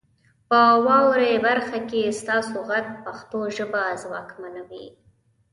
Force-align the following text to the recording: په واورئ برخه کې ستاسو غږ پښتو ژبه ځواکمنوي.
په 0.49 0.59
واورئ 0.85 1.33
برخه 1.47 1.79
کې 1.89 2.15
ستاسو 2.19 2.55
غږ 2.69 2.85
پښتو 3.05 3.39
ژبه 3.55 3.83
ځواکمنوي. 4.03 4.87